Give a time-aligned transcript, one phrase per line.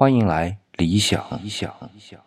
[0.00, 1.22] 欢迎来理想。
[1.42, 2.18] 理想，理想。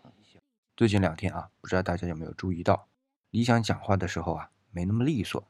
[0.78, 2.88] 最近两天啊，不知道大家有没有注意到，
[3.32, 5.44] 理想讲话的时候啊，没那么利索。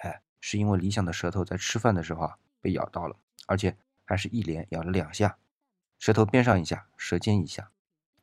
[0.00, 3.16] 哎，是因为理想的舌头在吃饭的时候啊被咬到了，
[3.46, 3.74] 而且
[4.04, 5.38] 还是一连咬了两下，
[5.98, 7.70] 舌头边上一下，舌尖一下。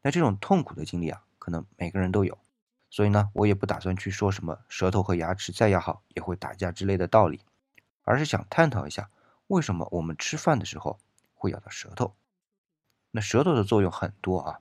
[0.04, 2.38] 那这种痛苦的经历啊，可能每个人都有。
[2.91, 7.41] 所以呢，我也不打算去说什么舌头和牙齿再要好也会打架之类的道理，
[8.04, 9.09] 而是想探讨一下，
[9.47, 11.00] 为什么我们吃饭的时候
[11.34, 12.13] 会咬到舌头。
[13.16, 14.59] 那舌头的作用很多啊，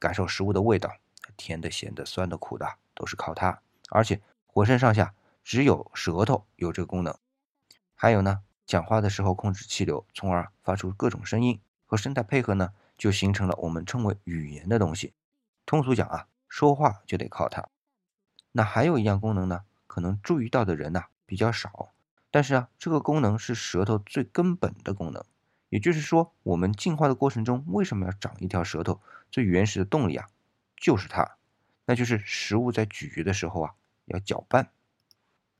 [0.00, 0.96] 感受食物的味道，
[1.36, 3.60] 甜的、咸的、酸的、苦的，都是靠它。
[3.90, 5.14] 而且浑身上下
[5.44, 7.16] 只有舌头有这个功能。
[7.94, 15.14] 还有呢，讲话的时候控制气流，从而发出各种声音和声带配合呢，就形成了我们称为语言的东西。
[15.64, 17.68] 通俗讲啊，说话就得靠它。
[18.50, 21.90] 那还有一样功能呢，可能注意到的人呢比较少，
[22.32, 25.24] 但是啊，这个功能是舌头最根本的功能。
[25.76, 28.98] 也就是说，我们进化的过程中为什么要长一条舌头？
[29.30, 30.26] 最原始的动力啊，
[30.74, 31.36] 就是它，
[31.84, 33.74] 那就是食物在咀嚼的时候啊，
[34.06, 34.70] 要搅拌。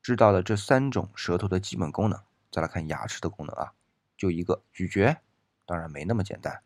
[0.00, 2.18] 知道了这三种舌头的基本功能，
[2.50, 3.74] 再来看牙齿的功能啊，
[4.16, 5.18] 就一个咀嚼，
[5.66, 6.62] 当然没那么简单，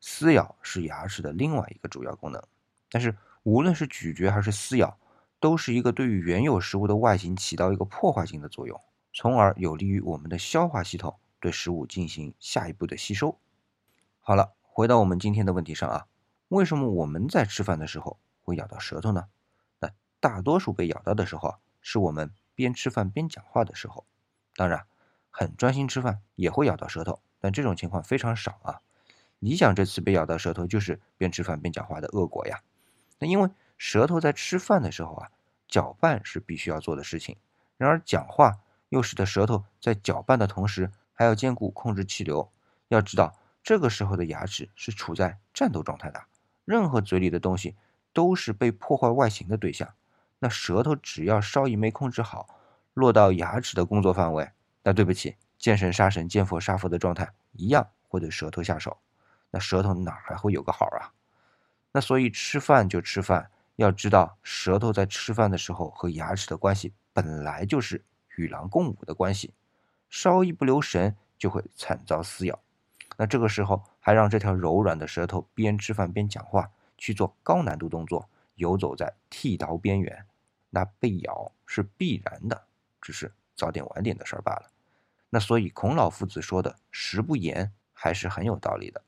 [0.00, 2.42] 撕咬是牙齿的另外一个主要功能。
[2.90, 4.98] 但是无论是咀嚼还是撕咬，
[5.38, 8.80] 都是一个对于原有食物的外形起到一个破坏性的作用，
[9.12, 11.16] 从而有利于我们的消化系统。
[11.40, 13.38] 对食物进行下一步的吸收。
[14.20, 16.06] 好了，回到我们今天的问题上啊，
[16.48, 19.26] 为什么我们在吃饭的时候会咬到舌头呢？
[19.80, 24.04] 那大多数被咬到的时候啊，是我们边吃饭边讲话的时候。
[24.54, 24.86] 当然，
[25.30, 28.80] 很专心吃饭也会咬到舌头，但这种情况非常少啊。
[29.38, 32.60] 你想这次被咬到舌头就是边吃饭边讲话的恶果呀。
[33.18, 35.30] 那因为舌头在吃饭的时候啊，
[35.66, 37.36] 搅拌是必须要做的事情，
[37.78, 40.92] 然而讲话又使得舌头在搅拌的同时。
[41.20, 42.50] 还要兼顾控制气流。
[42.88, 46.24] 要知道，这个时候的牙齿是处在战斗状态的，
[46.64, 47.76] 任何嘴里的东西
[48.14, 49.86] 都是被破坏外形的对象。
[50.38, 52.48] 那舌头只要稍一没控制好，
[52.94, 54.50] 落到牙齿的工作范围，
[54.82, 58.96] 那对不起，见神杀神，见佛杀佛的状态一样会对舌头下手。
[59.50, 61.12] 那舌头哪还会有个好啊？
[61.92, 68.02] 那所以吃饭就吃饭，要知道舌头在吃饭的时候和牙齿的关系本来就是
[68.36, 69.52] 与狼共舞的关系。
[70.10, 72.60] 稍一不留神，就会惨遭撕咬。
[73.16, 80.26] 那这个时候还让这条柔软的舌头边吃饭边讲话，去做高难度动作，游走在剃刀边缘，
[80.70, 82.66] 那被咬是必然的，
[83.00, 84.70] 只是早点晚点的事儿罢了。
[85.30, 89.02] 那所以孔老夫子说的“食不言”还是很有道理的。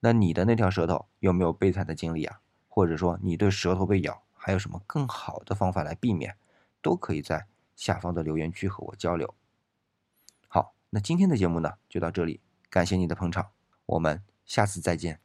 [0.00, 2.40] 那你的那条舌头有没有悲惨的经历啊？
[2.68, 6.36] 或者说你对舌头被咬还有什么更好的方法来避免？
[6.80, 9.34] 都可以在下方的留言区和我交流。
[10.90, 12.40] 那今天的节目呢，就到这里，
[12.70, 13.50] 感谢你的捧场，
[13.86, 15.20] 我们下次再见。